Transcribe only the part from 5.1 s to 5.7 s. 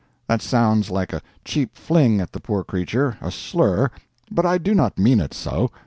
it so.